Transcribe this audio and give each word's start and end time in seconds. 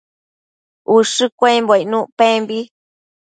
ushë 0.95 1.25
cuembo 1.39 1.73
icnuc 1.83 2.05
pembi 2.17 2.59